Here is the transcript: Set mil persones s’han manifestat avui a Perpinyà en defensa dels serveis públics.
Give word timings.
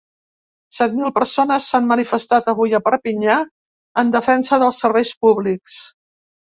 Set 0.77 0.95
mil 1.01 1.11
persones 1.17 1.67
s’han 1.73 1.85
manifestat 1.91 2.51
avui 2.55 2.73
a 2.79 2.81
Perpinyà 2.89 3.39
en 4.05 4.13
defensa 4.19 4.61
dels 4.67 4.85
serveis 4.87 5.15
públics. 5.27 5.83